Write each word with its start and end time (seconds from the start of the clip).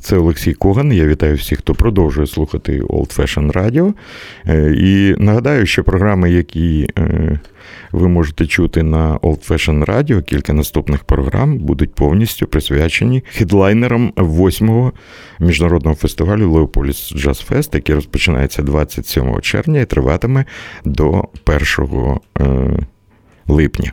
Це 0.00 0.16
Олексій 0.16 0.54
Коган. 0.54 0.92
Я 0.92 1.06
вітаю 1.06 1.34
всіх, 1.34 1.58
хто 1.58 1.74
продовжує 1.74 2.26
слухати 2.26 2.80
Old 2.80 3.18
Fashion 3.18 3.52
Radio. 3.52 3.92
І 4.74 5.14
нагадаю, 5.18 5.66
що 5.66 5.84
програми, 5.84 6.30
які 6.30 6.88
ви 7.92 8.08
можете 8.08 8.46
чути 8.46 8.82
на 8.82 9.18
Old 9.18 9.48
Fashion 9.48 9.84
Radio, 9.84 10.22
кілька 10.22 10.52
наступних 10.52 11.04
програм 11.04 11.58
будуть 11.58 11.94
повністю 11.94 12.46
присвячені 12.46 13.24
хедлайнерам 13.28 14.12
8-го 14.16 14.92
міжнародного 15.40 15.96
фестивалю 15.96 16.50
Леополіс 16.50 17.12
Джаз 17.14 17.38
Фест, 17.38 17.74
який 17.74 17.94
розпочинається 17.94 18.62
27 18.62 19.40
червня 19.40 19.80
і 19.80 19.84
триватиме 19.84 20.44
до 20.84 21.24
1 21.78 22.18
липня. 23.48 23.92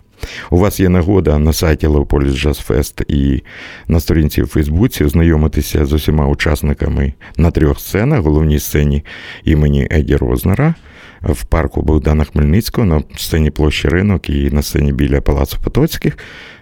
У 0.49 0.57
вас 0.57 0.79
є 0.79 0.89
нагода 0.89 1.39
на 1.39 1.53
сайті 1.53 1.87
Леополіс 1.87 2.59
Фест 2.59 3.01
і 3.07 3.43
на 3.87 3.99
сторінці 3.99 4.41
в 4.41 4.47
Фейсбуці 4.47 5.05
ознайомитися 5.05 5.85
з 5.85 5.93
усіма 5.93 6.27
учасниками 6.27 7.13
на 7.37 7.51
трьох 7.51 7.79
сценах, 7.79 8.19
головній 8.19 8.59
сцені 8.59 9.05
імені 9.43 9.87
Еді 9.91 10.15
Рознера 10.15 10.75
в 11.21 11.43
парку 11.43 11.81
Богдана 11.81 12.23
Хмельницького 12.23 12.87
на 12.87 13.03
сцені 13.15 13.49
площі 13.49 13.87
ринок 13.87 14.29
і 14.29 14.51
на 14.51 14.61
сцені 14.61 14.93
біля 14.93 15.21
Палацу 15.21 15.57
Потоцьких. 15.63 16.17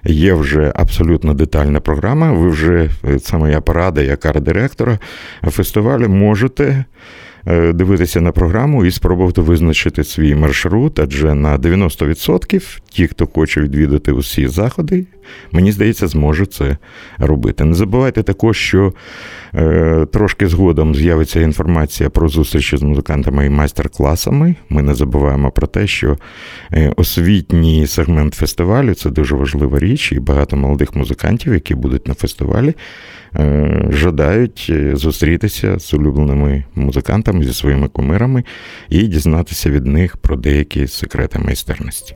Є 0.05 0.33
вже 0.33 0.71
абсолютно 0.75 1.33
детальна 1.33 1.79
програма. 1.79 2.31
Ви 2.31 2.49
вже 2.49 2.89
це 3.21 3.37
моя 3.37 3.61
порада 3.61 4.01
як 4.01 4.25
арт-директора 4.25 4.99
фестивалю 5.43 6.09
можете. 6.09 6.85
Дивитися 7.73 8.21
на 8.21 8.31
програму 8.31 8.85
і 8.85 8.91
спробувати 8.91 9.41
визначити 9.41 10.03
свій 10.03 10.35
маршрут, 10.35 10.99
адже 10.99 11.33
на 11.33 11.57
90% 11.57 12.79
ті, 12.89 13.07
хто 13.07 13.27
хоче 13.27 13.61
відвідати 13.61 14.11
усі 14.11 14.47
заходи, 14.47 15.05
мені 15.51 15.71
здається, 15.71 16.07
зможе 16.07 16.45
це 16.45 16.77
робити. 17.17 17.63
Не 17.63 17.73
забувайте 17.73 18.23
також, 18.23 18.57
що 18.57 18.93
е, 19.55 20.05
трошки 20.13 20.47
згодом 20.47 20.95
з'явиться 20.95 21.39
інформація 21.41 22.09
про 22.09 22.27
зустрічі 22.27 22.77
з 22.77 22.81
музикантами 22.81 23.45
і 23.45 23.49
майстер-класами. 23.49 24.55
Ми 24.69 24.81
не 24.81 24.95
забуваємо 24.95 25.51
про 25.51 25.67
те, 25.67 25.87
що 25.87 26.17
освітній 26.95 27.87
сегмент 27.87 28.33
фестивалю 28.33 28.93
це 28.93 29.09
дуже 29.09 29.35
важлива 29.35 29.79
річ, 29.79 30.11
і 30.11 30.19
багато 30.19 30.57
молодих 30.57 30.95
музикантів, 30.95 31.53
які 31.53 31.75
будуть 31.75 32.07
на 32.07 32.13
фестивалі, 32.13 32.73
е, 33.35 33.85
жадають 33.89 34.73
зустрітися 34.93 35.79
з 35.79 35.93
улюбленими 35.93 36.63
музикантами 36.75 37.32
зі 37.41 37.53
своїми 37.53 37.87
кумирами 37.87 38.43
і 38.89 39.03
дізнатися 39.03 39.69
від 39.69 39.85
них 39.85 40.17
про 40.17 40.35
деякі 40.35 40.87
секрети 40.87 41.39
майстерності. 41.39 42.15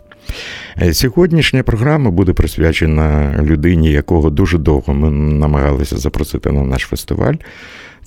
Сьогоднішня 0.92 1.64
програма 1.64 2.12
буде 2.12 2.34
присвячена 2.34 3.40
людині, 3.44 3.92
якого 3.92 4.30
дуже 4.30 4.58
довго 4.58 4.94
ми 4.94 5.12
намагалися 5.12 5.98
запросити 5.98 6.52
на 6.52 6.62
наш 6.62 6.82
фестиваль. 6.82 7.36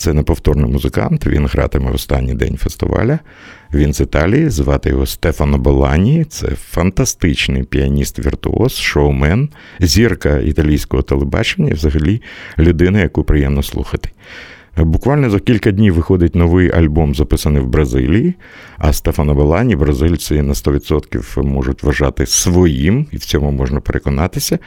Це 0.01 0.13
неповторний 0.13 0.71
музикант. 0.71 1.27
Він 1.27 1.47
гратиме 1.47 1.91
в 1.91 1.95
останній 1.95 2.35
день 2.35 2.57
фестиваля. 2.57 3.19
Він 3.75 3.93
з 3.93 4.01
Італії, 4.01 4.51
звати 4.51 4.89
його 4.89 5.07
Стефано 5.07 5.59
Болані. 5.59 6.25
Це 6.25 6.49
фантастичний 6.49 7.63
піаніст-віртуоз, 7.63 8.81
шоумен, 8.81 9.49
зірка 9.81 10.39
італійського 10.39 11.03
телебачення, 11.03 11.71
і 11.71 11.75
взагалі 11.75 12.23
людина, 12.59 13.01
яку 13.01 13.25
приємно 13.25 13.63
слухати. 13.63 14.11
Буквально 14.77 15.31
за 15.31 15.41
кілька 15.41 15.71
днів 15.71 15.95
виходить 15.95 16.35
новий 16.35 16.71
альбом, 16.71 17.15
записаний 17.15 17.63
в 17.63 17.67
Бразилії. 17.67 18.35
А 18.79 18.93
Стефано 18.93 19.35
Белані 19.35 19.77
бразильці 19.77 20.43
на 20.43 20.53
100% 20.53 21.43
можуть 21.43 21.83
вважати 21.83 22.27
своїм, 22.27 23.07
і 23.13 23.17
в 23.17 23.25
цьому 23.25 23.51
можна 23.51 23.81
переконатися. 23.81 24.59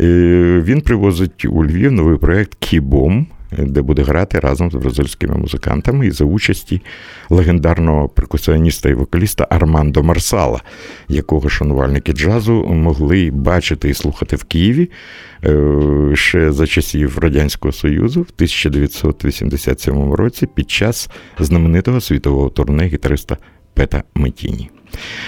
Він 0.00 0.80
привозить 0.80 1.44
у 1.44 1.64
Львів 1.64 1.92
новий 1.92 2.18
проект 2.18 2.54
Кібом. 2.54 3.26
Де 3.58 3.82
буде 3.82 4.02
грати 4.02 4.40
разом 4.40 4.70
з 4.70 4.74
бразильськими 4.74 5.36
музикантами 5.36 6.06
і 6.06 6.10
за 6.10 6.24
участі 6.24 6.82
легендарного 7.30 8.08
перкусіоніста 8.08 8.88
і 8.88 8.94
вокаліста 8.94 9.46
Армандо 9.50 10.02
Марсала, 10.02 10.60
якого 11.08 11.48
шанувальники 11.48 12.12
джазу 12.12 12.64
могли 12.64 13.30
бачити 13.30 13.88
і 13.88 13.94
слухати 13.94 14.36
в 14.36 14.44
Києві 14.44 14.90
ще 16.14 16.52
за 16.52 16.66
часів 16.66 17.18
Радянського 17.18 17.72
Союзу 17.72 18.20
в 18.20 18.30
1987 18.36 20.12
році 20.12 20.46
під 20.54 20.70
час 20.70 21.10
знаменитого 21.38 22.00
світового 22.00 22.50
турне 22.50 22.86
гітариста 22.86 23.36
Пета 23.74 24.02
Метіні. 24.14 24.70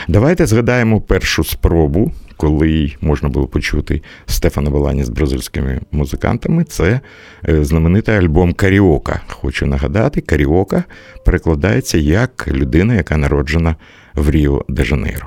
Давайте 0.09 0.47
згадаємо 0.47 1.00
першу 1.00 1.44
спробу, 1.44 2.12
коли 2.36 2.92
можна 3.00 3.28
було 3.28 3.47
почути 3.47 4.02
Стефана 4.26 4.70
Балані 4.70 5.04
з 5.04 5.08
бразильськими 5.08 5.80
музикантами. 5.92 6.64
Це 6.64 7.00
знаменитий 7.42 8.14
альбом 8.14 8.52
Каріока. 8.52 9.20
Хочу 9.28 9.66
нагадати, 9.66 10.20
Каріока 10.20 10.84
перекладається 11.24 11.98
як 11.98 12.48
людина, 12.48 12.94
яка 12.94 13.16
народжена 13.16 13.76
в 14.14 14.30
Ріо 14.30 14.64
де 14.69 14.84
Жанейро. 14.84 15.26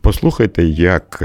Послухайте, 0.00 0.64
як 0.64 1.22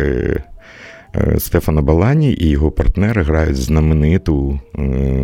Стефано 1.37 1.81
Балані 1.81 2.33
і 2.33 2.49
його 2.49 2.71
партнери 2.71 3.23
грають 3.23 3.57
знамениту 3.57 4.59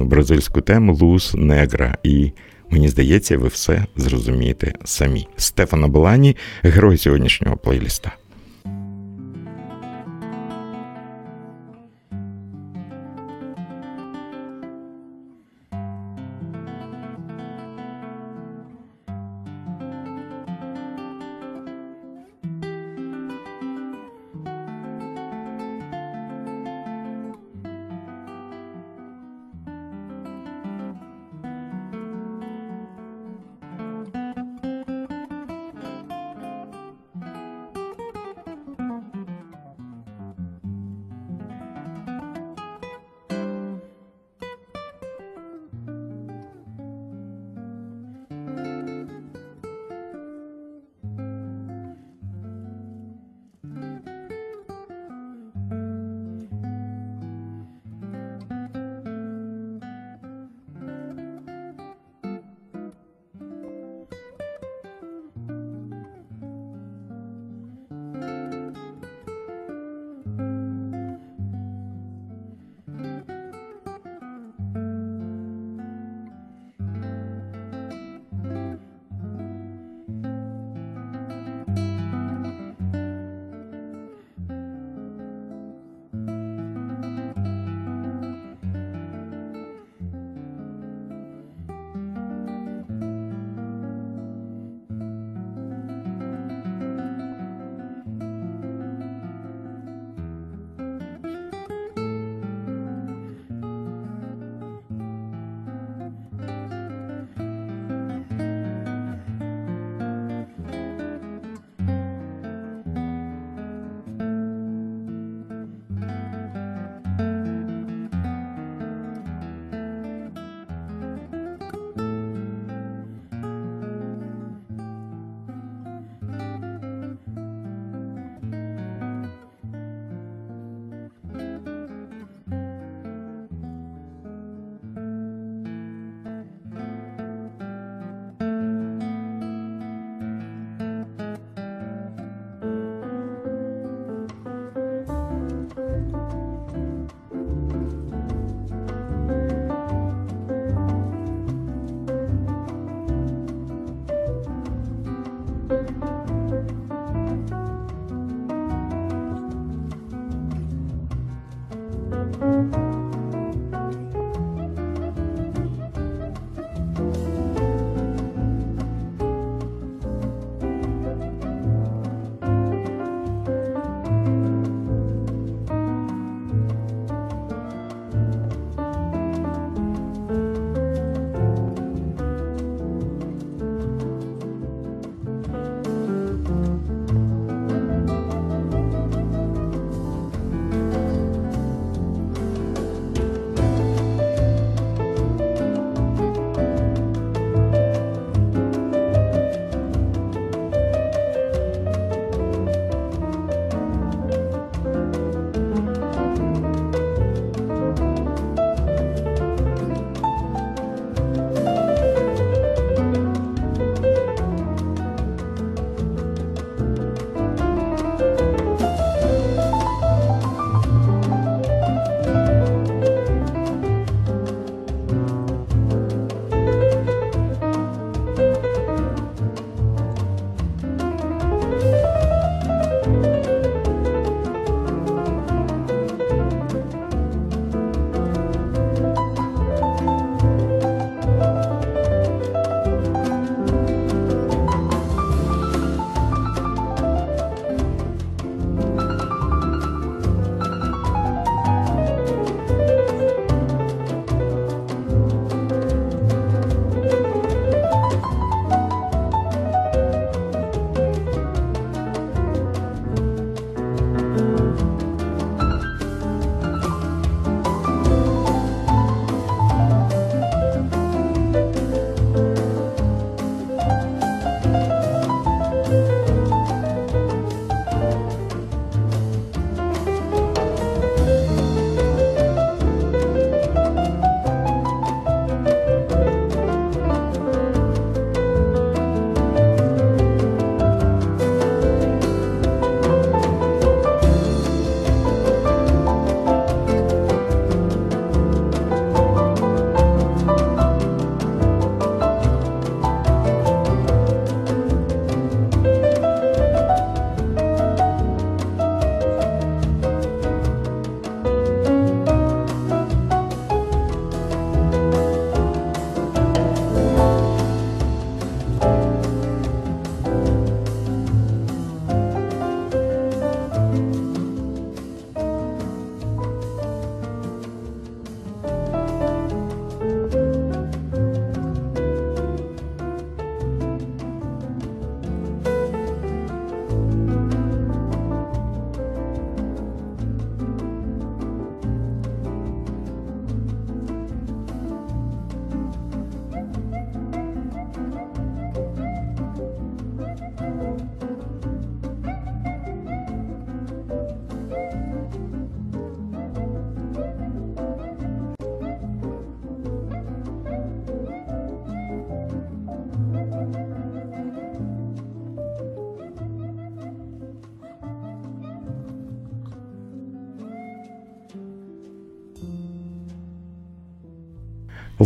бразильську 0.04 0.62
тему 0.62 0.94
Лус 0.94 1.34
Негра. 1.34 1.98
І 2.04 2.32
мені 2.70 2.90
здається, 2.90 3.38
ви 3.38 3.48
все 3.48 3.86
зрозумієте 3.96 4.74
самі. 4.86 5.28
Стефано 5.38 5.88
Балані 5.88 6.36
герой 6.64 6.98
сьогоднішнього 6.98 7.58
плейліста. 7.58 8.12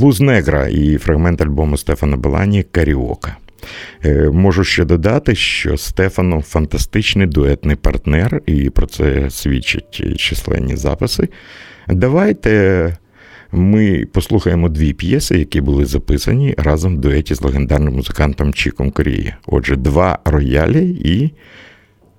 Луз 0.01 0.22
Негра 0.22 0.67
і 0.67 0.98
фрагмент 0.98 1.41
альбому 1.41 1.77
Стефана 1.77 2.17
Белані 2.17 2.63
Каріока. 2.63 3.38
Е, 4.05 4.29
можу 4.29 4.63
ще 4.63 4.86
додати, 4.86 5.36
що 5.36 5.77
Стефано 5.77 6.41
фантастичний 6.41 7.27
дуетний 7.27 7.75
партнер, 7.75 8.41
і 8.46 8.70
про 8.70 8.88
це 8.88 9.29
свідчать 9.29 10.17
численні 10.17 10.75
записи. 10.75 11.29
Давайте 11.88 12.98
ми 13.51 14.05
послухаємо 14.13 14.70
дві 14.70 14.93
п'єси, 14.93 15.39
які 15.39 15.62
були 15.62 15.86
записані 15.86 16.55
разом 16.58 16.96
в 16.96 17.00
дуеті 17.00 17.36
з 17.36 17.41
легендарним 17.41 17.93
музикантом 17.96 18.53
Чіком 18.53 18.91
Коріє. 18.91 19.38
Отже, 19.46 19.75
два 19.75 20.20
роялі 20.25 20.89
і 20.89 21.31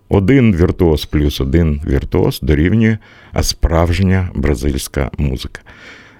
один 0.08 0.56
віртуоз 0.56 1.04
плюс 1.04 1.40
один 1.40 1.80
віртуоз 1.86 2.40
дорівнює 2.42 2.98
справжня 3.42 4.30
бразильська 4.34 5.10
музика. 5.18 5.60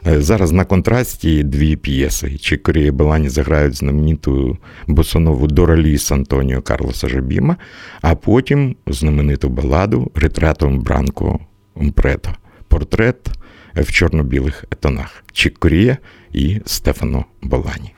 Е, 0.07 0.21
зараз 0.21 0.53
на 0.53 0.65
контрасті 0.65 1.43
дві 1.43 1.77
п'єси. 1.77 2.39
Чікорі 2.39 2.87
і 2.87 2.91
Белані 2.91 3.29
заграють 3.29 3.75
знамениту 3.75 4.59
босонову 4.87 5.47
Дораліс 5.47 6.13
Антоніо 6.13 6.63
Карлоса 6.63 7.09
Жабіма, 7.09 7.57
а 8.01 8.15
потім 8.15 8.77
знамениту 8.87 9.49
баладу 9.49 10.11
Ретратом 10.15 10.81
Бранко 10.81 11.41
Умпрето. 11.75 12.31
Портрет 12.69 13.29
в 13.77 13.93
чорно-білих 13.93 14.65
тонах. 14.81 15.25
Чікорія 15.33 15.97
і 16.33 16.61
Стефано 16.67 17.25
Балані. 17.43 17.95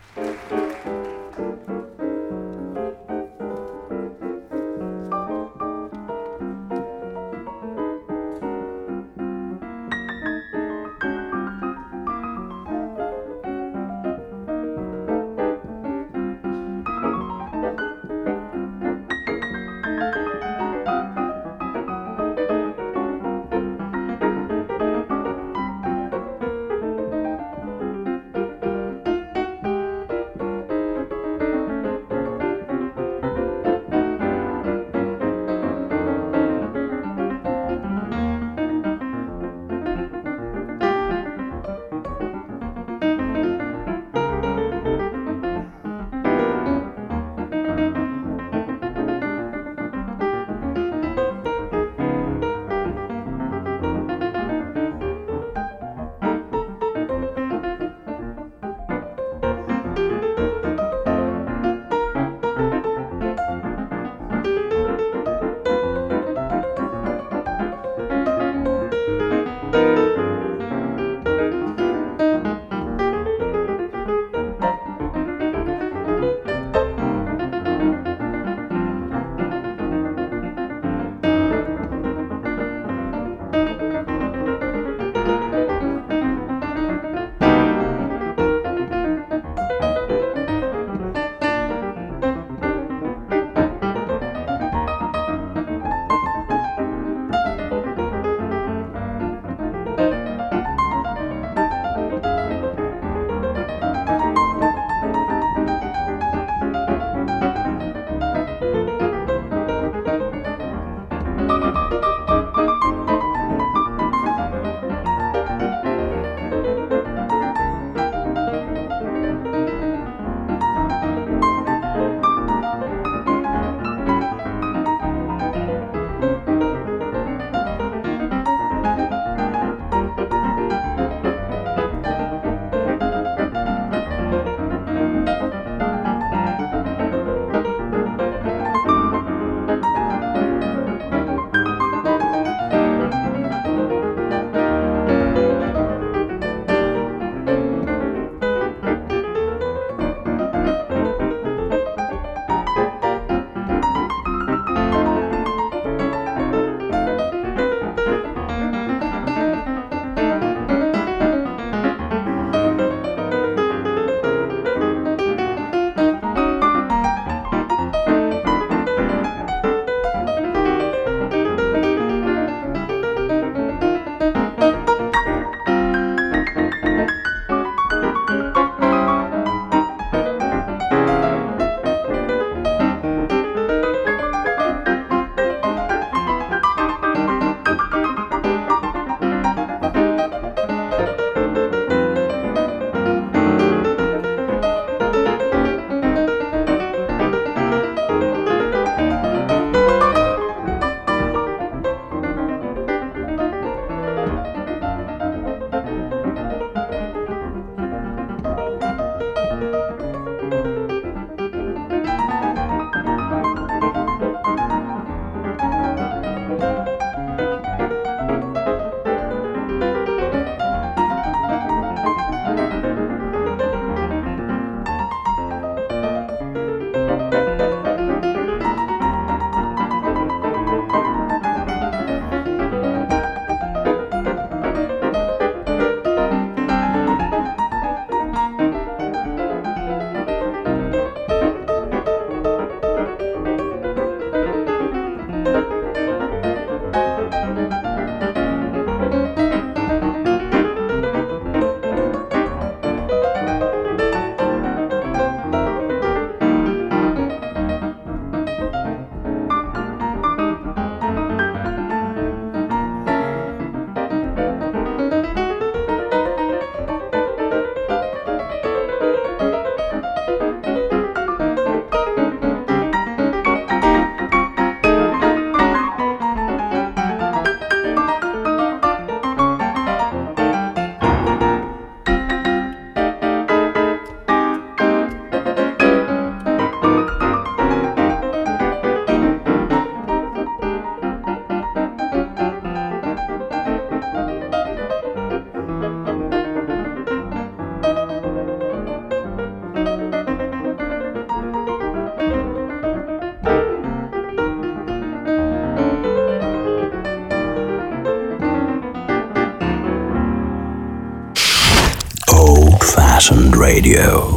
Radio. 313.74 314.33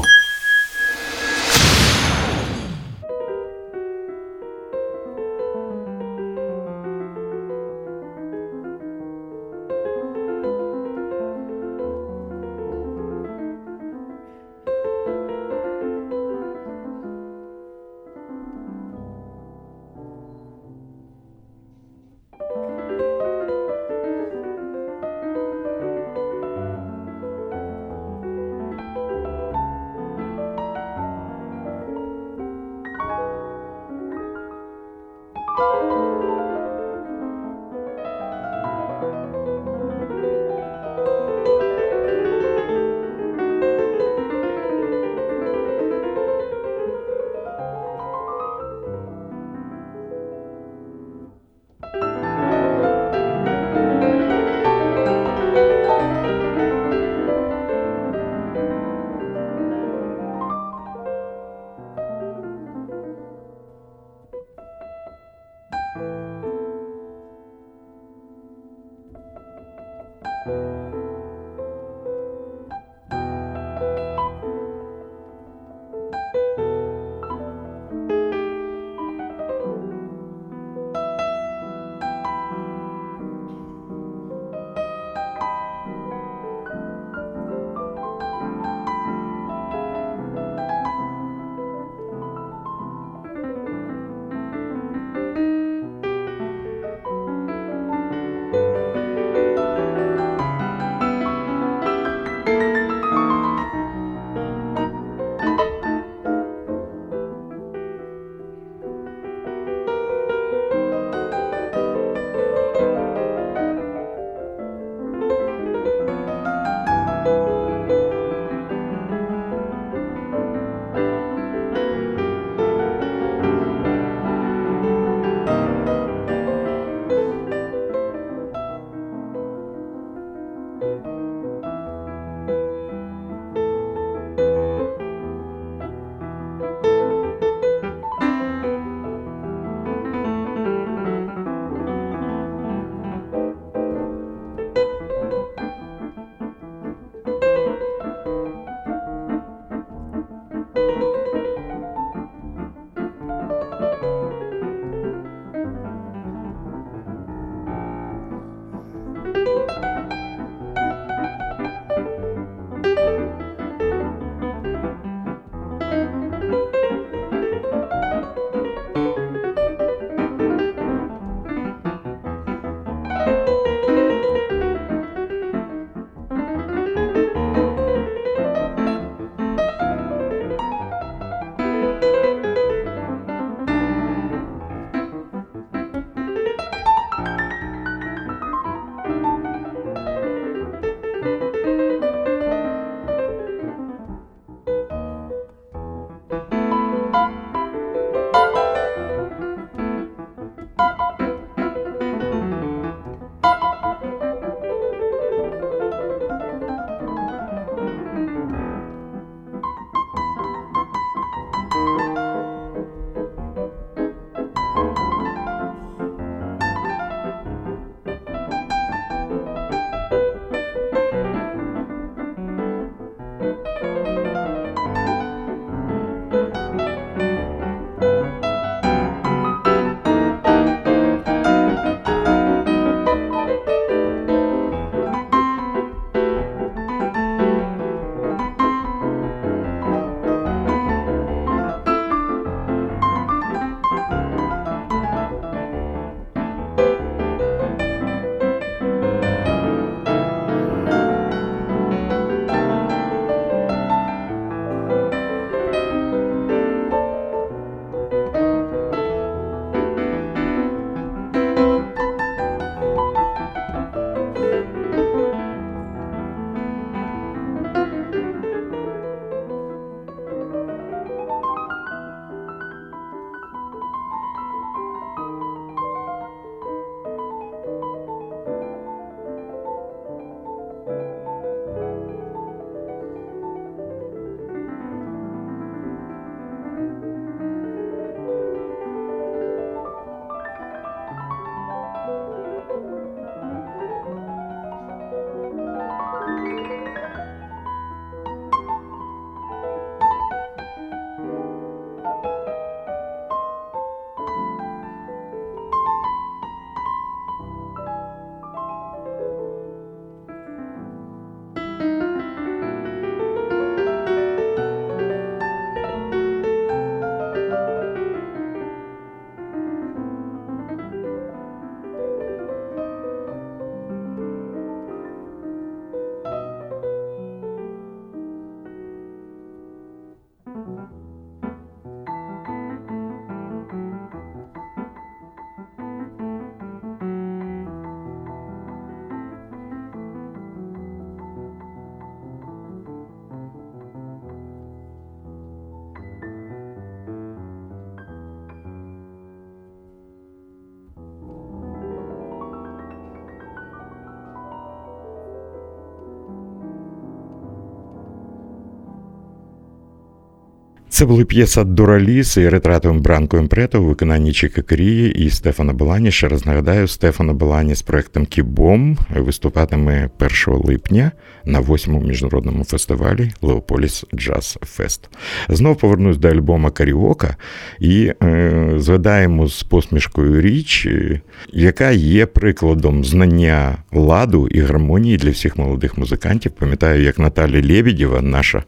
Це 360.97 361.05
були 361.05 361.25
п'єса 361.25 361.63
Doralice 361.63 362.38
і 362.38 362.49
Retrato 362.50 362.90
em 362.90 363.02
Branco 363.02 363.38
e 363.38 363.45
Preto 363.45 363.82
у 363.81 363.86
виконанні 363.86 364.33
Чіка 364.33 364.62
Коріа 364.62 365.26
і 365.25 365.29
Стефано 365.30 365.73
Боллані. 365.73 366.12
Ще 366.12 366.27
раз 366.27 366.45
нагадаю, 366.45 366.88
Стефано 366.88 367.34
Боллані 367.34 367.76
з 367.75 367.81
проектом 367.81 368.25
Que 368.26 368.62
Bom 368.62 368.97
виступатиме 369.15 370.10
1 370.19 370.29
липня 370.47 371.12
на 371.45 371.62
8-му 371.62 372.01
міжнародному 372.01 372.63
фестивалі 372.63 373.31
Leopolis 373.41 374.06
Jazz 374.15 374.58
Fest. 374.62 375.10
Знов 375.49 375.77
повернусь 375.77 376.17
до 376.17 376.27
альбома 376.27 376.71
Carioca 376.71 377.36
і 377.79 378.13
е, 378.23 378.73
згадаємо 378.77 379.47
з 379.47 379.63
посмішкою 379.63 380.41
річ, 380.41 380.86
е, 380.86 381.21
яка 381.53 381.91
є 381.91 382.25
прикладом 382.25 383.05
знання 383.05 383.77
ладу 383.91 384.47
і 384.47 384.60
гармонії 384.60 385.17
для 385.17 385.29
всіх 385.29 385.57
молодих 385.57 385.97
музикантів. 385.97 386.51
Пам'ятаю, 386.51 387.03
як 387.03 387.19
Наталя 387.19 387.62
Лєбідєва, 387.62 388.21
наша 388.21 388.63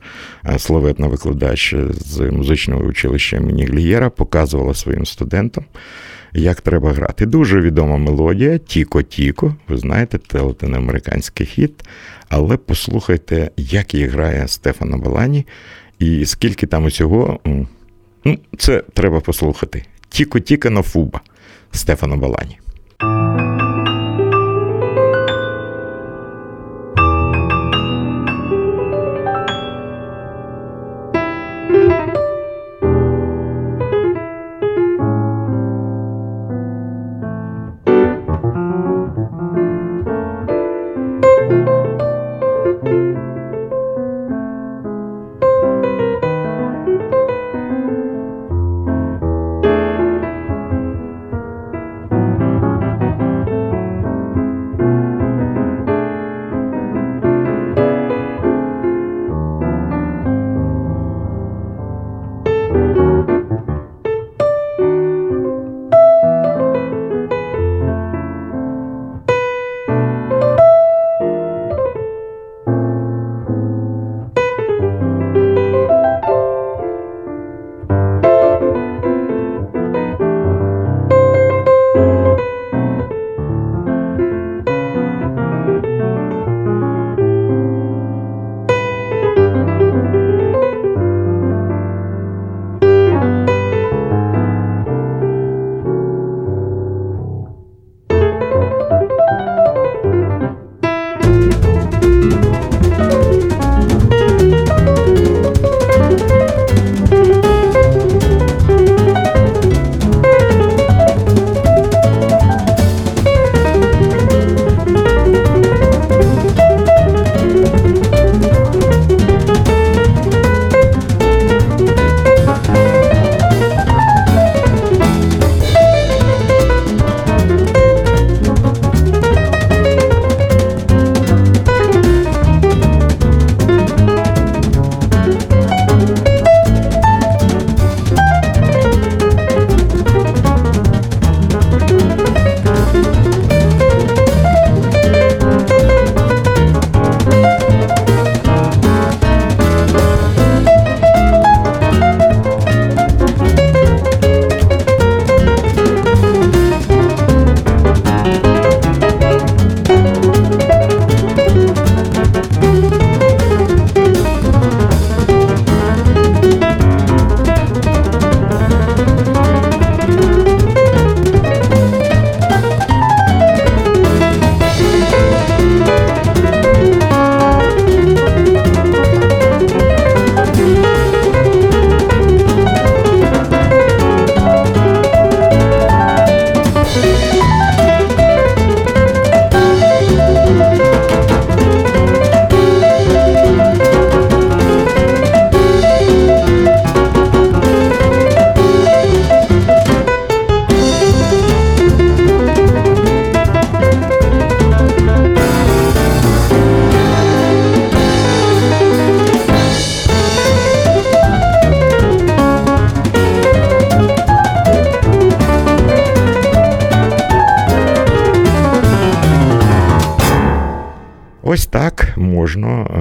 е, 0.45 0.59
славетна 0.59 1.07
викладач 1.07 1.75
з 1.89 2.18
музичного 2.23 2.83
училища 2.83 3.37
імені 3.37 3.65
Глієра, 3.65 4.09
показувала 4.09 4.73
своїм 4.73 5.05
студентам. 5.05 5.65
Як 6.33 6.61
треба 6.61 6.93
грати. 6.93 7.25
Дуже 7.25 7.61
відома 7.61 7.97
мелодія 7.97 8.57
Тіко-Тіко, 8.57 9.55
ви 9.67 9.77
знаєте, 9.77 10.19
це 10.27 10.39
латиноамериканський 10.39 11.45
хіт. 11.45 11.83
Але 12.29 12.57
послухайте, 12.57 13.51
як 13.57 13.93
її 13.93 14.07
грає 14.07 14.47
Стефана 14.47 14.97
Балані, 14.97 15.45
і 15.99 16.25
скільки 16.25 16.67
там 16.67 16.85
усього. 16.85 17.39
Ну, 18.25 18.37
Це 18.57 18.83
треба 18.93 19.19
послухати. 19.19 19.85
Тіко-Тіко 20.09 20.69
на 20.69 20.81
Фуба 20.81 21.21
Стефана 21.71 22.15
Балані. 22.15 22.59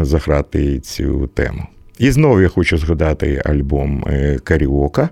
заграти 0.09 0.81
цю 0.81 1.27
тему. 1.27 1.67
І 1.99 2.11
знову 2.11 2.41
я 2.41 2.49
хочу 2.49 2.79
згадати 2.79 3.43
альбом 3.45 4.05
е, 4.07 4.39
Каріока 4.45 5.09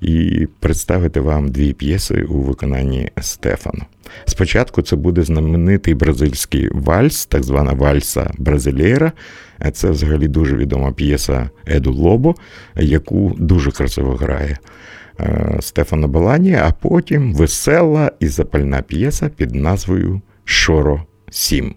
і 0.00 0.46
представити 0.60 1.20
вам 1.20 1.48
дві 1.48 1.72
п'єси 1.72 2.22
у 2.22 2.40
виконанні 2.40 3.10
Стефана. 3.20 3.86
Спочатку 4.24 4.82
це 4.82 4.96
буде 4.96 5.22
знаменитий 5.22 5.94
бразильський 5.94 6.68
вальс, 6.72 7.26
так 7.26 7.42
звана 7.42 7.72
вальса 7.72 8.30
бразилєра. 8.38 9.12
Е, 9.66 9.70
це 9.70 9.90
взагалі 9.90 10.28
дуже 10.28 10.56
відома 10.56 10.92
п'єса 10.92 11.50
Еду 11.66 11.92
Лобо, 11.92 12.34
яку 12.76 13.36
дуже 13.38 13.70
красиво 13.70 14.14
грає 14.14 14.58
е, 15.20 15.56
Стефано 15.60 16.08
Балані, 16.08 16.54
а 16.54 16.72
потім 16.80 17.34
весела 17.34 18.12
і 18.20 18.28
запальна 18.28 18.82
п'єса 18.82 19.28
під 19.28 19.54
назвою 19.54 20.20
Шоро 20.44 21.02
7. 21.30 21.74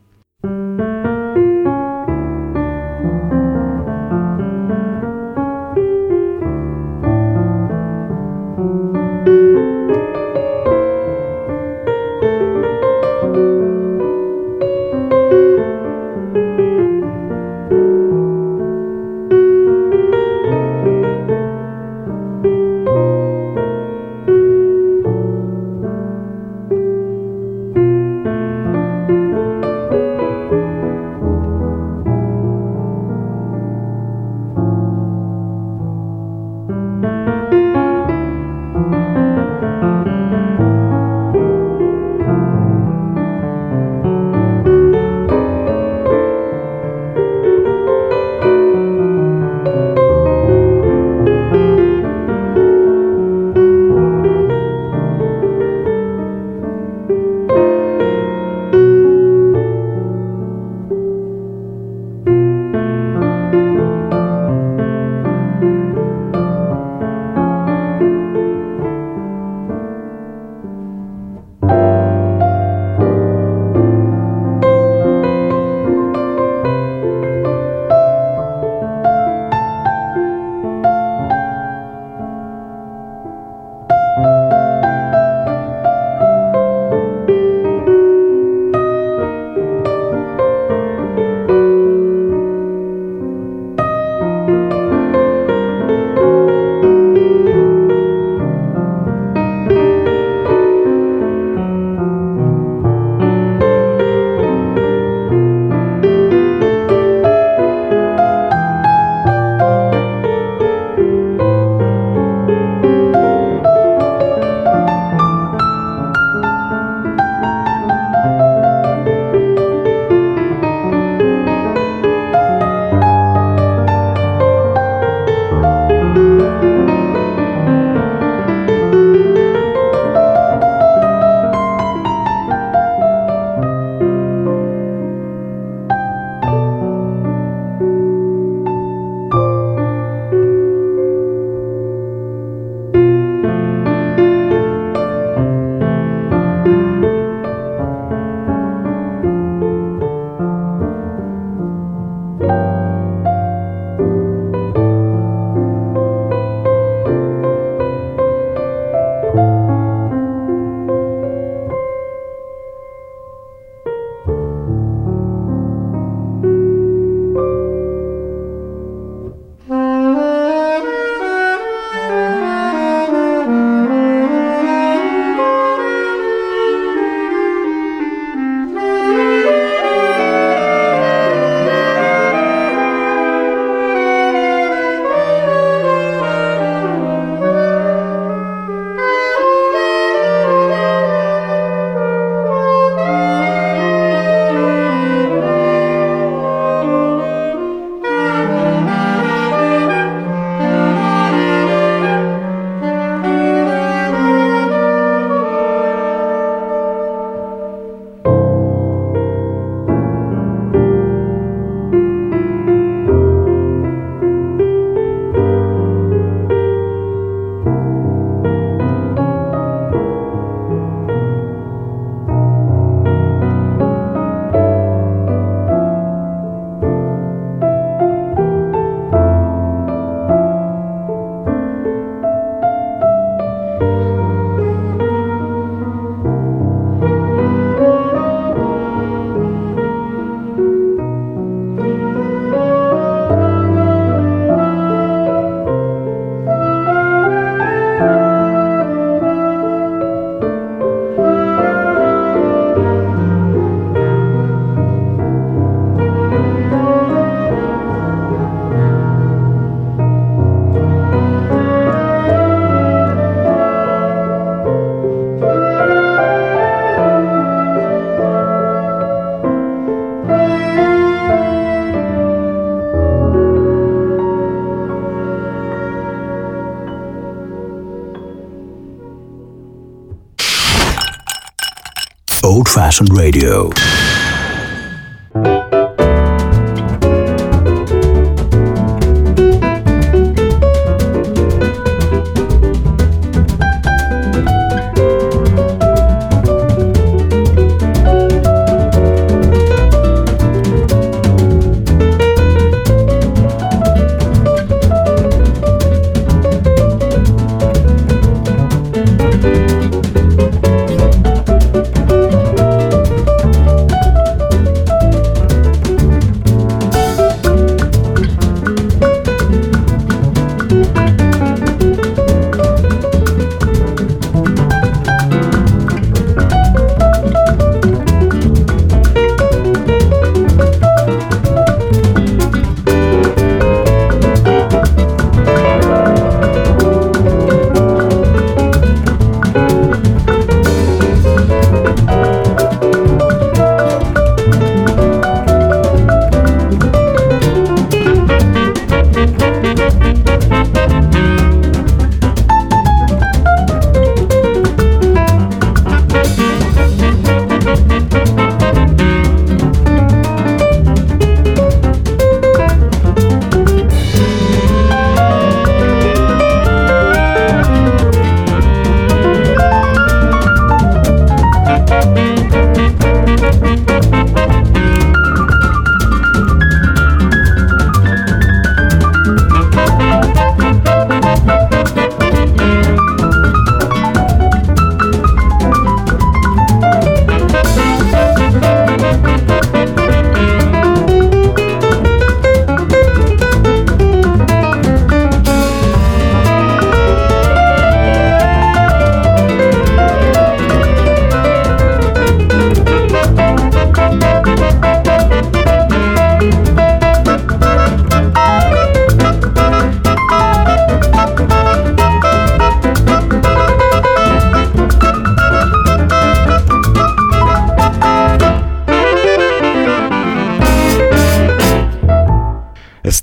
Passion 282.92 283.08
Radio. 283.16 284.11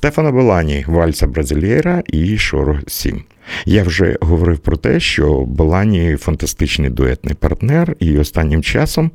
Стефано 0.08 0.32
Белані, 0.32 0.84
Вальса 0.88 1.26
Бразилєра 1.26 2.02
і 2.06 2.38
Шоро 2.38 2.78
Сім. 2.86 3.22
Я 3.66 3.82
вже 3.82 4.16
говорив 4.20 4.58
про 4.58 4.76
те, 4.76 5.00
що 5.00 5.44
Белані 5.44 6.16
фантастичний 6.16 6.90
дуетний 6.90 7.34
партнер, 7.34 7.96
і 7.98 8.18
останнім 8.18 8.62
часом, 8.62 9.10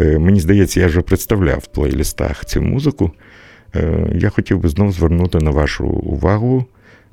е, 0.00 0.18
мені 0.18 0.40
здається, 0.40 0.80
я 0.80 0.86
вже 0.86 1.00
представляв 1.00 1.58
в 1.58 1.66
плейлістах 1.66 2.44
цю 2.44 2.62
музику. 2.62 3.10
Е, 3.74 4.06
я 4.14 4.30
хотів 4.30 4.58
би 4.58 4.68
знову 4.68 4.92
звернути 4.92 5.38
на 5.38 5.50
вашу 5.50 5.86
увагу. 5.86 6.64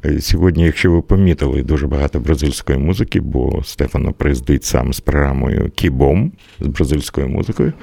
Е, 0.05 0.21
сьогодні, 0.21 0.65
якщо 0.65 0.91
ви 0.91 1.01
помітили 1.01 1.63
дуже 1.63 1.87
багато 1.87 2.19
бразильської 2.19 2.79
музики, 2.79 3.19
бо 3.19 3.63
Стефано 3.63 4.13
приїздить 4.13 4.63
сам 4.63 4.93
з 4.93 4.99
програмою 4.99 5.71
Кібом 5.75 6.31
з 6.59 6.67
бразильською 6.67 7.29
музикою. 7.29 7.73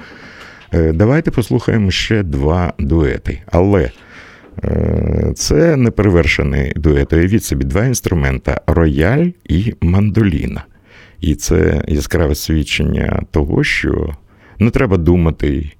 Давайте 0.93 1.31
послухаємо 1.31 1.91
ще 1.91 2.23
два 2.23 2.73
дуети. 2.79 3.41
Але 3.51 3.91
це 5.35 5.75
неперевершений 5.75 6.73
дует. 6.75 7.13
Уявіть 7.13 7.43
собі 7.43 7.65
два 7.65 7.85
інструмента 7.85 8.61
рояль 8.67 9.27
і 9.45 9.73
мандоліна. 9.81 10.65
І 11.21 11.35
це 11.35 11.83
яскраве 11.87 12.35
свідчення 12.35 13.23
того, 13.31 13.63
що 13.63 14.15
не 14.59 14.69
треба 14.69 14.97
думати, 14.97 15.71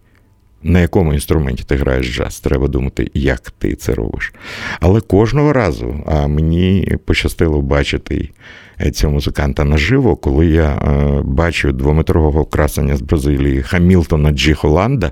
на 0.63 0.79
якому 0.79 1.13
інструменті 1.13 1.63
ти 1.63 1.75
граєш 1.75 2.15
джаз. 2.15 2.39
Треба 2.39 2.67
думати, 2.67 3.11
як 3.13 3.51
ти 3.51 3.75
це 3.75 3.93
робиш. 3.93 4.33
Але 4.79 5.01
кожного 5.01 5.53
разу 5.53 6.03
а 6.05 6.27
мені 6.27 6.97
пощастило 7.05 7.61
бачити 7.61 8.29
цього 8.91 9.13
музиканта 9.13 9.63
наживо, 9.63 10.15
коли 10.15 10.47
я 10.47 10.69
е, 10.71 11.21
бачу 11.23 11.71
двометрового 11.71 12.45
красення 12.45 12.97
з 12.97 13.01
Бразилії 13.01 13.61
Хамілтона 13.61 14.31
Джі 14.31 14.53
Холанда 14.53 15.11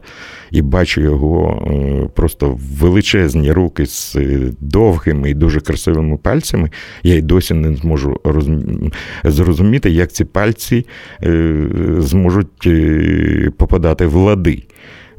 і 0.51 0.61
бачу 0.61 1.01
його 1.01 1.67
е, 1.67 2.09
просто 2.15 2.59
величезні 2.79 3.51
руки 3.51 3.85
з 3.85 4.15
е, 4.15 4.39
довгими 4.59 5.29
і 5.29 5.33
дуже 5.33 5.59
красивими 5.59 6.17
пальцями, 6.17 6.69
я 7.03 7.15
й 7.15 7.21
досі 7.21 7.53
не 7.53 7.75
зможу 7.75 8.19
зрозуміти, 9.23 9.89
як 9.89 10.11
ці 10.11 10.25
пальці 10.25 10.85
зможуть 11.99 12.67
попадати 13.57 14.05
в 14.05 14.15
лади 14.15 14.63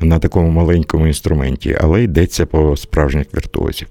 на 0.03 0.19
такому 0.19 0.51
маленькому 0.51 1.07
інструменті, 1.07 1.79
але 1.81 2.03
йдеться 2.03 2.47
по 2.47 2.77
справжніх 2.77 3.27
віртуозів. 3.35 3.89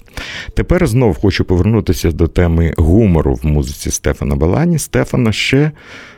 Тепер 0.53 0.87
знов 0.87 1.17
хочу 1.19 1.45
повернутися 1.45 2.11
до 2.11 2.27
теми 2.27 2.73
гумору 2.77 3.33
в 3.33 3.45
музиці 3.45 3.91
Стефана 3.91 4.35
Балані. 4.35 4.79
Стефана 4.79 5.31
ще 5.31 5.71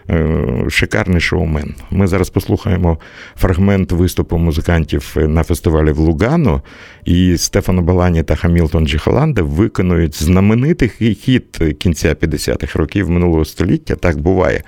е, 0.10 0.36
шикарний 0.70 1.22
шоумен. 1.22 1.76
Ми 1.92 2.08
зараз 2.08 2.30
послухаємо 2.30 2.98
фрагмент 3.36 3.92
виступу 3.92 4.38
музикантів 4.38 5.16
на 5.16 5.44
фестивалі 5.44 5.92
в 5.92 6.00
Лугано, 6.00 6.62
і 7.06 7.38
Стефано 7.38 7.82
Балані 7.82 8.24
та 8.24 8.36
Хамілтон 8.36 8.88
Джихоланде 8.88 9.42
виконують 9.42 10.24
знаменитий 10.24 10.90
хіт 11.16 11.58
кінця 11.80 12.14
50-х 12.14 12.80
років 12.80 13.10
минулого 13.10 13.46
століття. 13.46 13.96
Так 13.96 14.18
буває. 14.18 14.64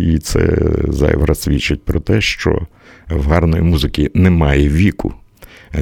І 0.00 0.18
це 0.18 0.58
зайво 0.88 1.34
свідчить 1.34 1.84
про 1.84 2.00
те, 2.00 2.20
що 2.20 2.66
в 3.08 3.28
гарної 3.28 3.62
музики 3.62 4.10
немає 4.14 4.68
віку. 4.68 5.14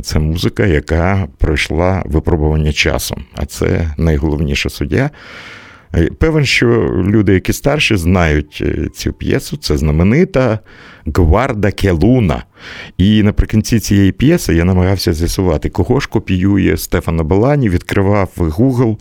Це 0.02 0.18
музика, 0.18 0.66
яка 0.66 1.28
пройшла 1.38 2.02
випробування 2.06 2.72
часом, 2.72 3.24
а 3.34 3.46
це 3.46 3.94
найголовніша 3.96 4.70
суддя. 4.70 5.10
Певен, 6.18 6.44
що 6.44 6.66
люди, 7.06 7.34
які 7.34 7.52
старші, 7.52 7.96
знають 7.96 8.62
е, 8.66 8.88
цю 8.94 9.12
п'єсу, 9.12 9.56
це 9.56 9.76
знаменита 9.76 10.58
Гварда 11.06 11.72
Келуна. 11.72 12.44
І 12.98 13.22
наприкінці 13.22 13.80
цієї 13.80 14.12
п'єси 14.12 14.54
я 14.54 14.64
намагався 14.64 15.12
з'ясувати, 15.12 15.68
кого 15.68 16.00
ж 16.00 16.08
копіює 16.08 16.76
Стефана 16.76 17.22
Балані, 17.22 17.68
відкривав 17.68 18.30
Google, 18.36 18.96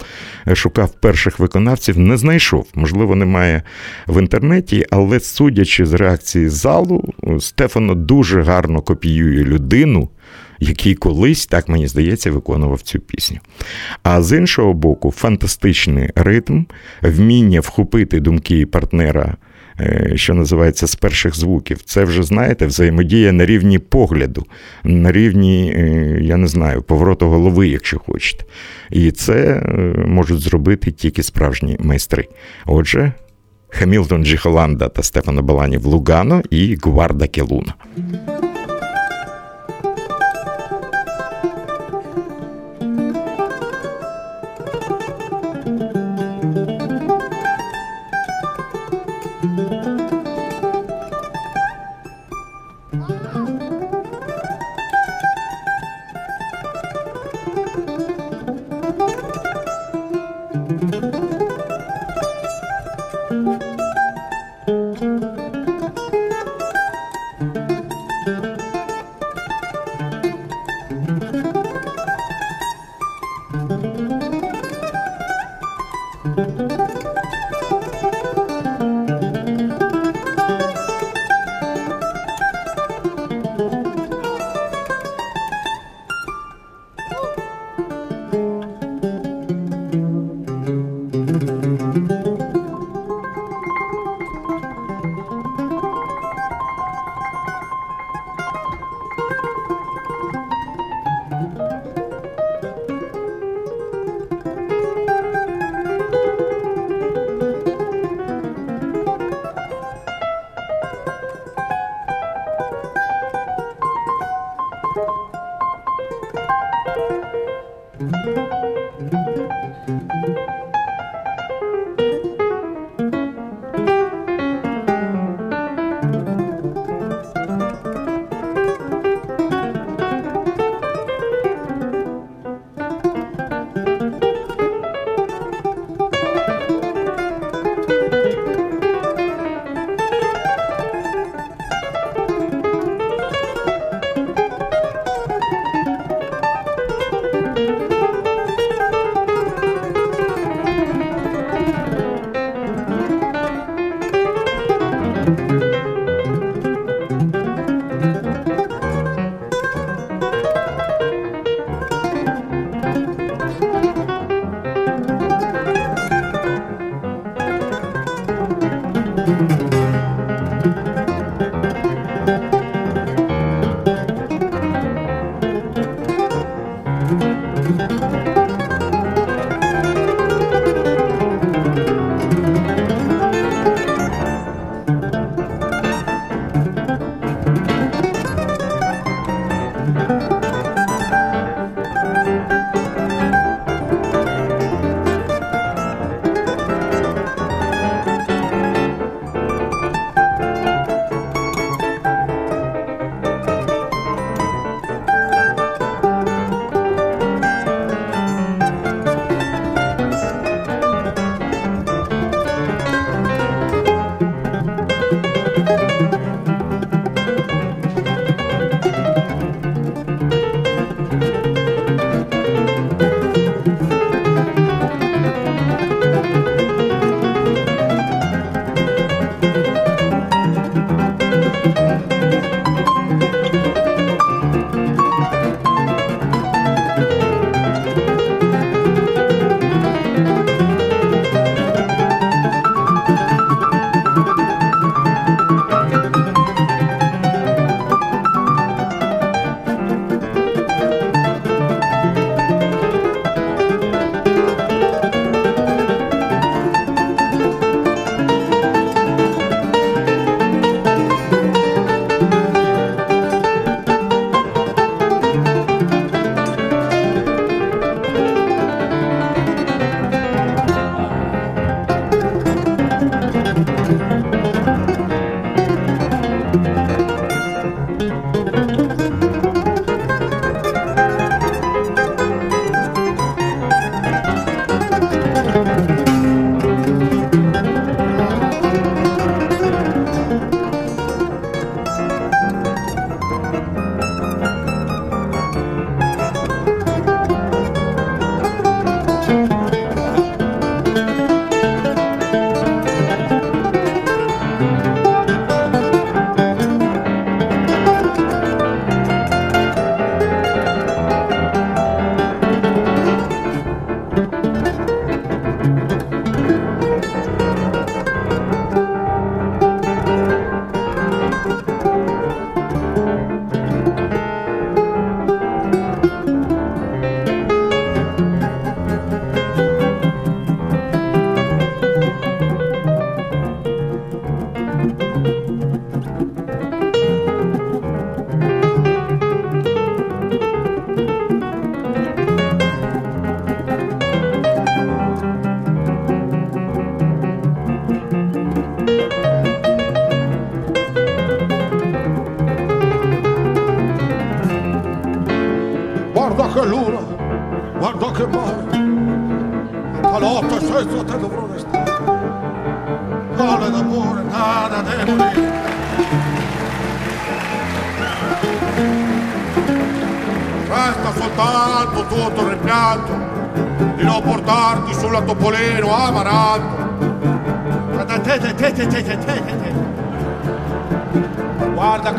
шукав 0.53 0.91
перших 1.01 1.39
виконавців, 1.39 1.99
не 1.99 2.17
знайшов. 2.17 2.67
Можливо, 2.75 3.15
немає 3.15 3.63
в 4.07 4.21
інтернеті, 4.21 4.85
але 4.89 5.19
судячи 5.19 5.85
з 5.85 5.93
реакції 5.93 6.49
залу, 6.49 7.13
Стефано 7.39 7.95
дуже 7.95 8.41
гарно 8.41 8.81
копіює 8.81 9.43
людину 9.43 10.09
який 10.61 10.95
колись, 10.95 11.45
так 11.45 11.69
мені 11.69 11.87
здається, 11.87 12.31
виконував 12.31 12.81
цю 12.81 12.99
пісню. 12.99 13.39
А 14.03 14.21
з 14.21 14.37
іншого 14.37 14.73
боку, 14.73 15.11
фантастичний 15.11 16.09
ритм, 16.15 16.63
вміння 17.01 17.59
вхопити 17.59 18.19
думки 18.19 18.65
партнера. 18.65 19.37
Е, 19.79 20.11
що 20.15 20.33
називається 20.33 20.87
з 20.87 20.95
перших 20.95 21.35
звуків, 21.35 21.81
це 21.85 22.03
вже 22.03 22.23
знаєте, 22.23 22.65
взаємодія 22.65 23.31
на 23.31 23.45
рівні 23.45 23.79
погляду, 23.79 24.45
на 24.83 25.11
рівні, 25.11 25.73
е, 25.75 26.19
я 26.21 26.37
не 26.37 26.47
знаю, 26.47 26.81
повороту 26.81 27.27
голови, 27.27 27.67
якщо 27.67 27.99
хочете. 27.99 28.45
І 28.89 29.11
це 29.11 29.33
е, 29.35 29.71
можуть 30.07 30.39
зробити 30.39 30.91
тільки 30.91 31.23
справжні 31.23 31.77
майстри. 31.79 32.27
Отже, 32.65 33.13
Хамілтон 33.69 34.25
Джихоланда 34.25 34.89
та 34.89 35.03
Стефана 35.03 35.41
Балані 35.41 35.77
в 35.77 35.85
Лугано 35.85 36.41
і 36.49 36.77
Гварда 36.83 37.27
Келуна. 37.27 37.73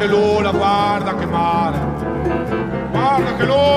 Che 0.03 0.09
luna, 0.09 0.50
guarda 0.50 1.14
che 1.14 1.26
mare, 1.26 1.78
guarda 2.90 3.36
che 3.36 3.44
luna. 3.44 3.72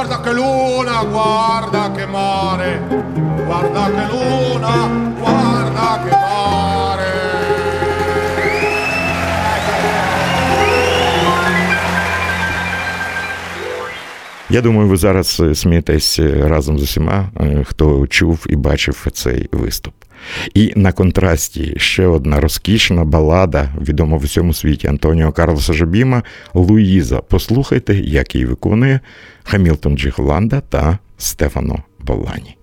Guarda 0.00 0.20
che 0.22 0.32
luna, 0.32 1.04
guarda 1.04 1.90
che 1.92 2.06
mare, 2.06 2.80
guarda 3.44 3.84
che 3.90 4.04
luna, 4.08 4.74
guarda 5.18 5.88
che 6.04 6.10
mare. 6.10 7.12
Я 14.48 14.60
думаю, 14.60 14.88
ви 14.88 14.96
зараз 14.96 15.42
смієтесь 15.54 16.18
разом 16.18 16.78
з 16.78 16.82
усіма, 16.82 17.28
хто 17.64 18.06
чув 18.06 18.46
і 18.48 18.56
бачив 18.56 19.06
цей 19.12 19.48
виступ. 19.52 19.94
І 20.54 20.72
на 20.76 20.92
контрасті 20.92 21.74
ще 21.76 22.06
одна 22.06 22.40
розкішна 22.40 23.04
балада, 23.04 23.68
відома 23.80 24.16
в 24.16 24.24
усьому 24.24 24.54
світі 24.54 24.86
Антоніо 24.86 25.32
Карлоса 25.32 25.72
Жобіма 25.72 26.22
Луїза. 26.54 27.20
Послухайте, 27.28 27.94
як 27.94 28.34
її 28.34 28.46
виконує 28.46 29.00
Хамілтон 29.44 29.98
Джігланда 29.98 30.60
та 30.60 30.98
Стефано 31.18 31.82
Боллані. 32.00 32.56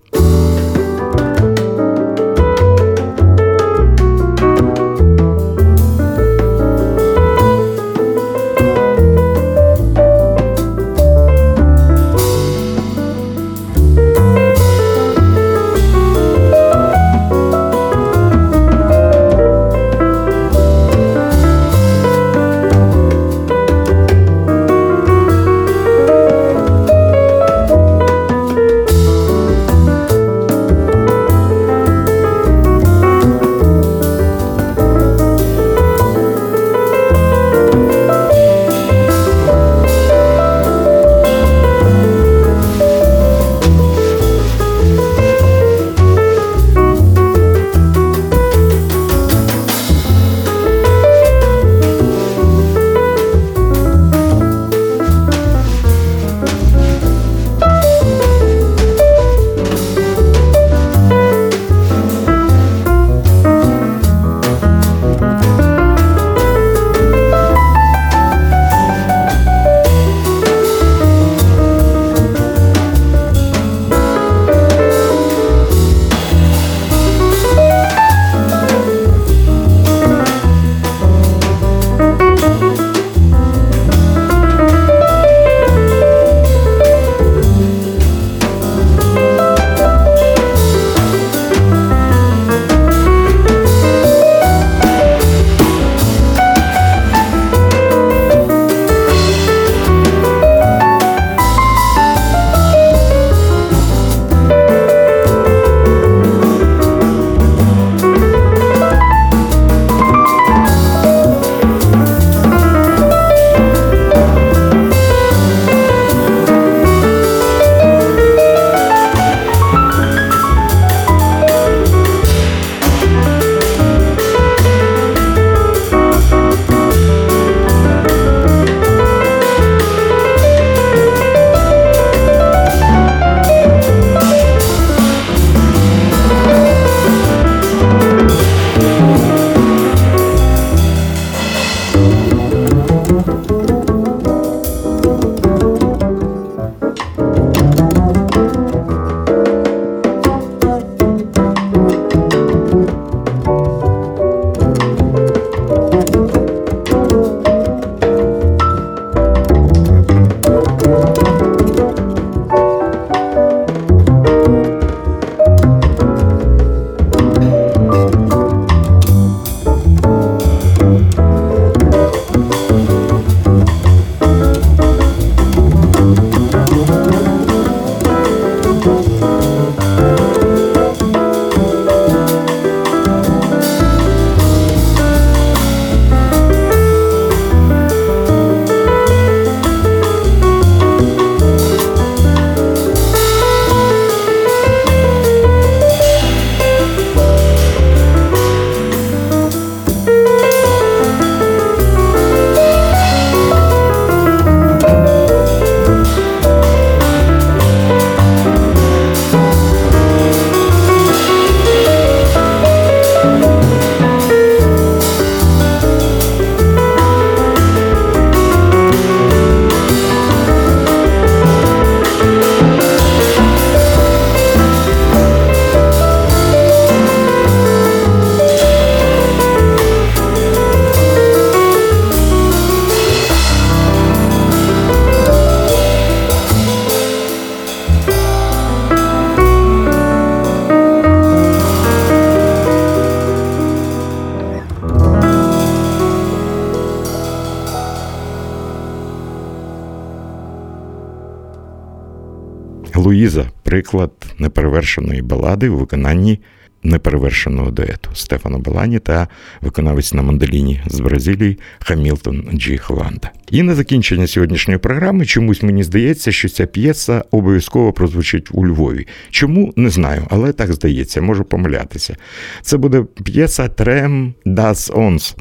Неперевершеної 254.88 255.22
балади 255.22 255.68
у 255.68 255.76
виконанні 255.76 256.40
неперевершеного 256.82 257.70
дуету 257.70 258.10
Стефано 258.14 258.58
Балані 258.58 258.98
та 258.98 259.28
виконавець 259.60 260.14
на 260.14 260.22
мандоліні 260.22 260.80
з 260.86 261.00
Бразилії 261.00 261.58
Хамілтон 261.78 262.50
Джі 262.54 262.78
Хланда. 262.78 263.30
І 263.50 263.62
на 263.62 263.74
закінчення 263.74 264.26
сьогоднішньої 264.26 264.78
програми 264.78 265.26
чомусь 265.26 265.62
мені 265.62 265.82
здається, 265.82 266.32
що 266.32 266.48
ця 266.48 266.66
п'єса 266.66 267.24
обов'язково 267.30 267.92
прозвучить 267.92 268.48
у 268.52 268.66
Львові. 268.66 269.06
Чому 269.30 269.72
не 269.76 269.90
знаю, 269.90 270.26
але 270.30 270.52
так 270.52 270.72
здається, 270.72 271.20
можу 271.20 271.44
помилятися. 271.44 272.16
Це 272.62 272.76
буде 272.76 273.04
п'єса 273.24 273.68
Трем 273.68 274.34
das 274.46 274.92
Ons. 274.92 275.36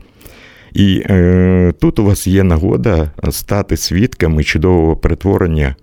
І 0.74 1.04
е, 1.06 1.74
тут 1.80 2.00
у 2.00 2.04
вас 2.04 2.28
є 2.28 2.44
нагода 2.44 3.12
стати 3.30 3.78
свідками 3.78 4.44
чудового 4.44 4.98
перетворення 4.98 5.76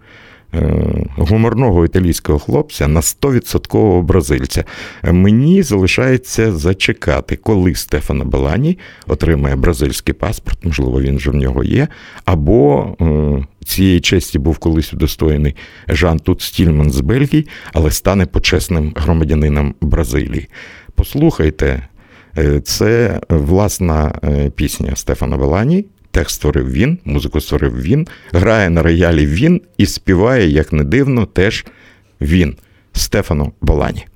гуморного 1.17 1.85
італійського 1.85 2.39
хлопця 2.39 2.89
на 2.89 3.01
100% 3.01 4.03
бразильця. 4.03 4.65
Мені 5.03 5.63
залишається 5.63 6.53
зачекати, 6.53 7.37
коли 7.37 7.75
Стефано 7.75 8.25
Балані 8.25 8.79
отримає 9.07 9.57
бразильський 9.57 10.15
паспорт, 10.15 10.65
можливо, 10.65 11.01
він 11.01 11.17
вже 11.17 11.31
в 11.31 11.35
нього 11.35 11.65
є, 11.65 11.89
або 12.25 12.87
е, 13.01 13.65
цієї 13.65 14.01
честі 14.01 14.39
був 14.39 14.59
колись 14.59 14.93
удостоєний 14.93 15.55
Жан 15.89 16.19
Тут 16.19 16.43
Стільман 16.43 16.91
з 16.91 17.01
Бельгії, 17.01 17.47
але 17.73 17.91
стане 17.91 18.27
почесним 18.27 18.93
громадянином 18.97 19.75
Бразилії. 19.81 20.49
Послухайте. 20.95 21.89
Е, 22.39 22.61
це 22.61 23.21
власна 23.29 24.13
пісня 24.57 24.97
Стефана 24.97 25.37
Балані, 25.37 25.85
Текст 26.15 26.35
створив 26.35 26.73
він, 26.73 26.99
музику 27.05 27.41
створив 27.41 27.81
він, 27.83 28.07
грає 28.33 28.71
на 28.71 28.83
роялі 28.83 29.27
він 29.27 29.61
і 29.79 29.87
співає, 29.87 30.49
як 30.49 30.73
не 30.73 30.85
дивно, 30.85 31.27
теж 31.27 31.65
він 32.21 32.57
Стефано 32.93 33.53
Балані. 33.61 34.07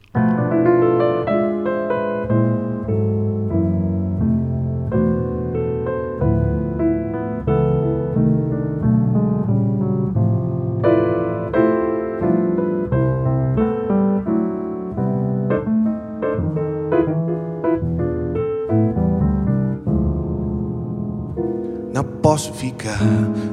Posso 22.28 22.52
ficar 22.52 23.00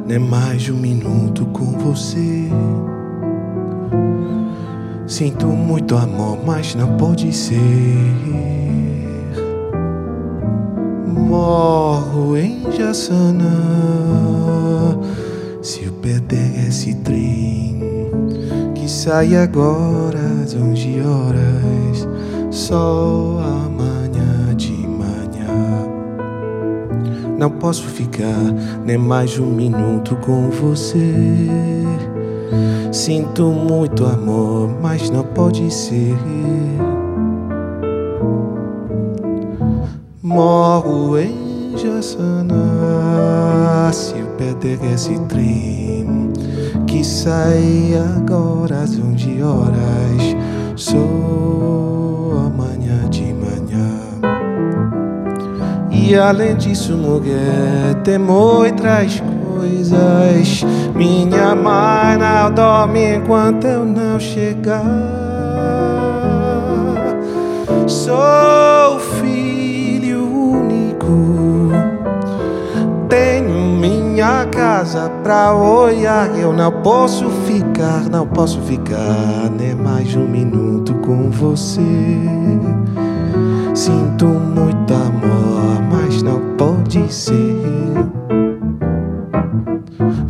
nem 0.06 0.20
mais 0.20 0.64
de 0.64 0.74
um 0.74 0.76
minuto 0.76 1.46
com 1.46 1.64
você. 1.80 2.50
Sinto 5.08 5.48
muito 5.48 5.96
amor, 5.96 6.40
mas 6.46 6.76
não 6.76 6.98
pode 6.98 7.32
ser. 7.32 7.56
Morro 11.08 12.36
em 12.36 12.70
Jaçanã 12.70 13.50
se 15.62 15.86
eu 15.86 15.94
perder 15.94 16.68
esse 16.68 16.96
trem 16.96 17.80
que 18.76 18.92
sai 18.92 19.38
agora 19.38 20.20
às 20.44 20.54
11 20.54 21.00
horas. 21.00 22.10
Só 22.52 23.40
amanhã 23.42 23.75
não 27.38 27.50
posso 27.50 27.84
ficar 27.88 28.54
nem 28.86 28.98
mais 28.98 29.38
um 29.40 29.48
minuto 29.48 30.16
com 30.18 30.50
você. 30.50 31.14
Sinto 32.92 33.44
muito 33.48 34.06
amor, 34.06 34.70
mas 34.82 35.10
não 35.10 35.24
pode 35.24 35.70
ser. 35.74 36.16
Morro 40.24 41.18
em 41.18 41.78
Jaçanã 41.78 42.56
se 43.92 44.18
eu 44.18 44.28
perder 44.38 44.80
esse 44.94 45.20
trem 45.26 46.32
que 46.88 47.04
sai 47.04 47.94
agora 48.18 48.84
às 48.84 48.98
11 48.98 49.42
horas. 49.42 50.36
Sou 50.76 51.65
e 56.08 56.16
além 56.16 56.56
disso, 56.56 56.94
mulher, 56.94 57.96
tem 58.04 58.22
outras 58.30 59.22
coisas. 59.22 60.64
Minha 60.94 61.56
mãe 61.56 62.18
não 62.18 62.52
dorme 62.54 63.16
enquanto 63.16 63.66
eu 63.66 63.84
não 63.84 64.20
chegar. 64.20 64.84
Sou 67.88 69.00
filho 69.20 70.28
único. 70.28 71.72
Tenho 73.10 73.80
minha 73.80 74.46
casa 74.46 75.10
pra 75.24 75.56
olhar. 75.56 76.30
Eu 76.38 76.54
não 76.54 76.72
posso 76.84 77.28
ficar, 77.48 78.08
não 78.12 78.28
posso 78.28 78.62
ficar 78.62 79.50
nem 79.58 79.74
mais 79.74 80.16
um 80.16 80.28
minuto 80.28 80.94
com 80.96 81.32
você. 81.32 81.82
Sinto 83.74 84.26
muito 84.26 84.94
amor, 84.94 85.55
mas 86.16 86.24
não 86.24 86.40
pode 86.56 87.14
ser. 87.14 87.62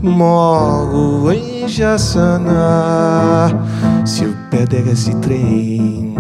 Moro 0.02 1.32
em 1.32 1.68
Jaçanã. 1.68 3.50
Se 4.04 4.24
eu 4.24 4.34
perder 4.50 4.88
esse 4.88 5.16
trem 5.18 6.16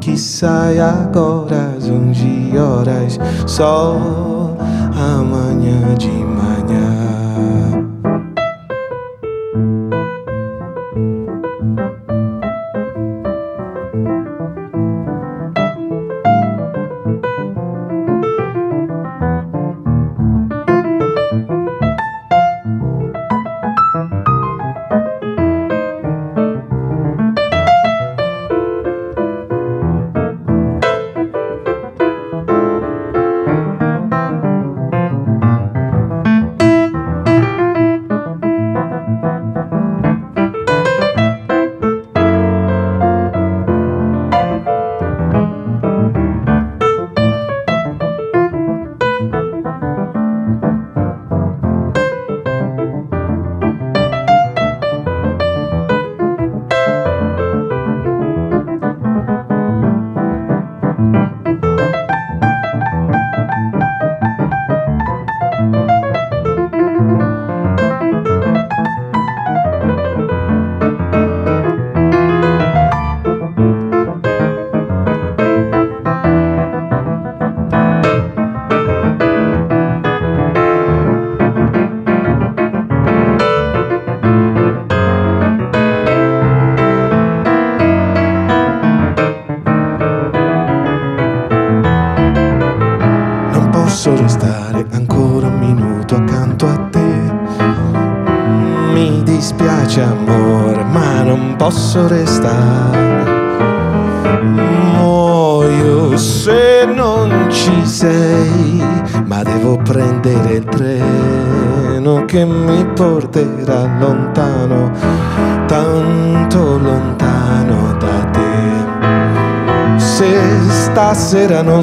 que 0.00 0.16
sai 0.16 0.78
agora 0.78 1.74
às 1.76 1.88
11 1.88 2.58
horas, 2.58 3.18
só 3.46 3.96
amanhã 4.94 5.94
de 5.96 6.15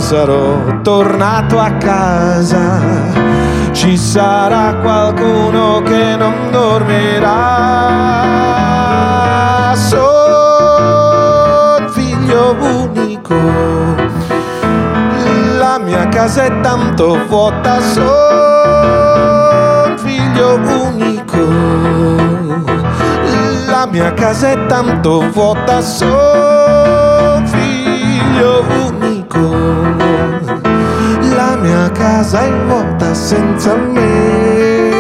sarò 0.04 0.82
tornato 0.82 1.60
a 1.60 1.72
casa, 1.78 2.82
ci 3.72 3.98
sarà 3.98 4.76
qualcuno 4.82 5.82
che 5.82 6.18
non 6.18 6.52
dormirà. 6.52 7.32
Sono 9.76 11.88
figlio 11.88 12.54
unico, 12.60 13.36
la 15.58 15.80
mia 15.80 16.10
casa 16.10 16.44
è 16.44 16.60
tanto 16.60 17.18
vuota, 17.30 17.80
sono 17.80 19.96
figlio 20.00 20.60
unico, 20.86 21.48
la 23.68 23.88
mia 23.90 24.14
casa 24.14 24.52
è 24.52 24.66
tanto 24.66 25.32
vuota, 25.32 25.80
sono 25.80 27.42
figlio 27.46 28.66
unico 28.68 28.83
la 31.36 31.58
mia 31.60 31.92
casa 31.92 32.46
è 32.46 32.52
vuota 32.68 33.14
senza 33.14 33.76
me. 33.76 34.92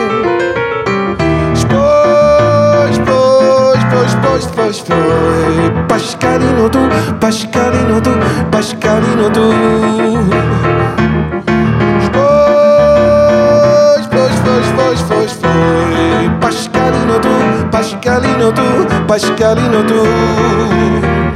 Spoi, 1.53 2.93
spoi, 2.93 3.79
spoi, 3.79 4.09
spoi, 4.09 4.41
spoi, 4.41 4.73
spoi, 4.73 5.71
Pascalino 5.85 6.69
tu, 6.69 6.87
Pascalino 7.19 8.01
tu, 8.01 8.11
Pascalino 8.49 9.29
tu. 9.29 9.53
Spoi, 11.99 14.03
spoi, 14.03 14.31
spoi, 14.31 14.63
spoi, 14.63 14.97
spoi, 14.97 15.27
spoi, 15.27 16.29
tu, 17.19 17.67
Pascalino 17.69 18.51
tu, 18.51 18.85
Pascalino 19.05 19.83
tu. 19.83 21.32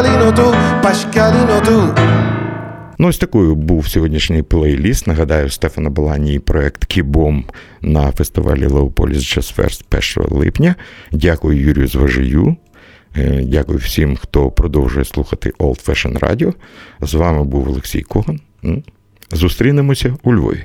Pasqualino 0.00 0.32
tu, 0.32 0.46
Pasqualino 0.82 1.60
tu. 1.60 1.94
Ну, 2.98 3.08
ось 3.08 3.18
такою 3.18 3.54
був 3.54 3.88
сьогоднішній 3.88 4.42
плейліст. 4.42 5.06
Нагадаю, 5.06 5.50
Стефано 5.50 5.90
Боллані 5.90 6.34
і 6.34 6.38
проект 6.38 6.84
Que 6.84 7.14
Bom 7.14 7.44
на 7.82 8.12
фестивалі 8.12 8.66
Leopolis 8.66 9.36
Fest 9.36 9.82
1 10.22 10.38
липня. 10.38 10.74
Дякую 11.12 11.60
Юрію 11.60 11.88
Зважию. 11.88 12.56
Е, 13.16 13.42
Дякую 13.44 13.78
всім, 13.78 14.16
хто 14.16 14.50
продовжує 14.50 15.04
слухати 15.04 15.52
Old 15.58 15.88
Fashion 15.88 16.18
Radio. 16.18 16.54
З 17.00 17.14
вами 17.14 17.44
був 17.44 17.68
Олексій 17.68 18.02
Коган. 18.02 18.40
Зустрінемося 19.32 20.14
у 20.22 20.34
Львові. 20.34 20.64